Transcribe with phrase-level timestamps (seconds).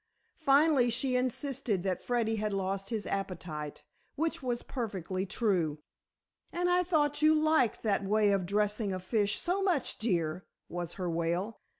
[0.39, 3.83] Finally she insisted that Freddy had lost his appetite,
[4.15, 5.77] which was perfectly true.
[6.51, 10.93] "And I thought you liked that way of dressing a fish so much, dear," was
[10.93, 11.59] her wail.